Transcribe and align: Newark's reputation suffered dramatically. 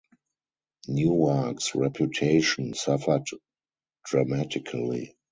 Newark's 0.87 1.75
reputation 1.75 2.73
suffered 2.73 3.27
dramatically. 4.03 5.15